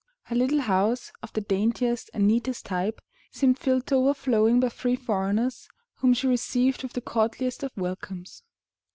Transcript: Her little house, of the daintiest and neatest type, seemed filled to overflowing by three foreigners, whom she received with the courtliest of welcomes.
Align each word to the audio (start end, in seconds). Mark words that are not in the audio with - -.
Her 0.23 0.35
little 0.35 0.61
house, 0.61 1.11
of 1.21 1.31
the 1.33 1.41
daintiest 1.41 2.09
and 2.11 2.27
neatest 2.27 2.65
type, 2.65 3.01
seemed 3.29 3.59
filled 3.59 3.85
to 3.85 3.97
overflowing 3.97 4.59
by 4.59 4.69
three 4.69 4.95
foreigners, 4.95 5.69
whom 5.97 6.15
she 6.15 6.25
received 6.25 6.81
with 6.81 6.93
the 6.93 7.01
courtliest 7.01 7.61
of 7.61 7.77
welcomes. 7.77 8.41